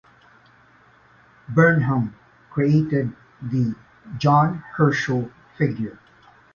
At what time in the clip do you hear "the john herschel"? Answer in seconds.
3.39-5.29